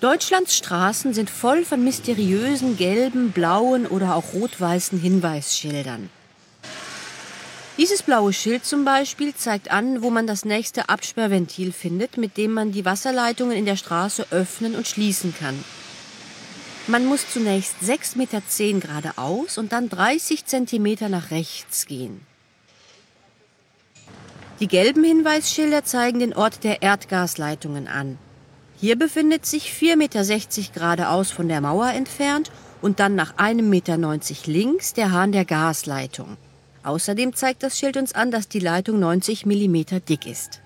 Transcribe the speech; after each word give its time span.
Deutschlands 0.00 0.54
Straßen 0.54 1.14
sind 1.14 1.30
voll 1.30 1.64
von 1.64 1.82
mysteriösen 1.82 2.76
gelben, 2.76 3.32
blauen 3.32 3.86
oder 3.86 4.14
auch 4.14 4.34
rot-weißen 4.34 5.00
Hinweisschildern. 5.00 6.10
Dieses 7.78 8.02
blaue 8.02 8.34
Schild 8.34 8.66
zum 8.66 8.84
Beispiel 8.84 9.34
zeigt 9.34 9.70
an, 9.70 10.02
wo 10.02 10.10
man 10.10 10.26
das 10.26 10.44
nächste 10.44 10.90
Absperrventil 10.90 11.72
findet, 11.72 12.18
mit 12.18 12.36
dem 12.36 12.52
man 12.52 12.72
die 12.72 12.84
Wasserleitungen 12.84 13.56
in 13.56 13.64
der 13.64 13.76
Straße 13.76 14.26
öffnen 14.30 14.74
und 14.74 14.86
schließen 14.86 15.34
kann. 15.38 15.62
Man 16.86 17.06
muss 17.06 17.30
zunächst 17.30 17.76
6,10 17.82 18.16
Meter 18.16 18.40
geradeaus 18.80 19.56
und 19.56 19.72
dann 19.72 19.88
30 19.88 20.44
Zentimeter 20.44 21.08
nach 21.08 21.30
rechts 21.30 21.86
gehen. 21.86 22.20
Die 24.60 24.68
gelben 24.68 25.04
Hinweisschilder 25.04 25.84
zeigen 25.84 26.20
den 26.20 26.34
Ort 26.34 26.64
der 26.64 26.82
Erdgasleitungen 26.82 27.88
an. 27.88 28.18
Hier 28.78 28.96
befindet 28.96 29.46
sich 29.46 29.72
4,60 29.72 29.96
Meter 29.96 30.72
geradeaus 30.74 31.30
von 31.30 31.48
der 31.48 31.62
Mauer 31.62 31.88
entfernt 31.88 32.50
und 32.82 33.00
dann 33.00 33.14
nach 33.14 33.36
1,90 33.36 33.62
Meter 33.62 33.96
links 34.46 34.92
der 34.92 35.12
Hahn 35.12 35.32
der 35.32 35.46
Gasleitung. 35.46 36.36
Außerdem 36.82 37.34
zeigt 37.34 37.62
das 37.62 37.78
Schild 37.78 37.96
uns 37.96 38.14
an, 38.14 38.30
dass 38.30 38.48
die 38.48 38.60
Leitung 38.60 39.00
90 39.00 39.46
mm 39.46 39.76
dick 40.08 40.26
ist. 40.26 40.60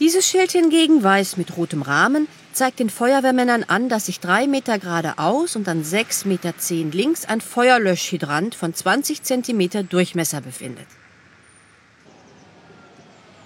Dieses 0.00 0.26
Schild 0.26 0.50
hingegen, 0.50 1.02
weiß 1.02 1.36
mit 1.36 1.56
rotem 1.56 1.82
Rahmen, 1.82 2.26
zeigt 2.52 2.80
den 2.80 2.90
Feuerwehrmännern 2.90 3.64
an, 3.64 3.88
dass 3.88 4.06
sich 4.06 4.18
drei 4.18 4.46
Meter 4.46 4.78
geradeaus 4.78 5.56
und 5.56 5.66
dann 5.66 5.84
6,10 5.84 6.26
Meter 6.26 6.52
links 6.96 7.26
ein 7.26 7.40
Feuerlöschhydrant 7.40 8.54
von 8.54 8.74
20 8.74 9.22
cm 9.22 9.88
Durchmesser 9.88 10.40
befindet. 10.40 10.86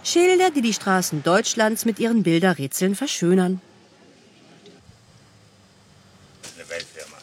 Schilder, 0.05 0.51
die 0.51 0.61
die 0.61 0.75
Straßen 0.75 1.23
Deutschlands 1.23 1.87
mit 1.87 1.99
ihren 1.99 2.23
Bilderrätseln 2.23 2.95
verschönern. 2.95 3.61
Eine 6.57 6.69
Weltfirma. 6.69 7.17